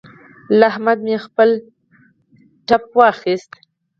[0.57, 1.49] له احمده مې خپل
[2.67, 3.51] ټپ واخيست.